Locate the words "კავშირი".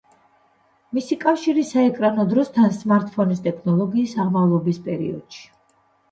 1.23-1.65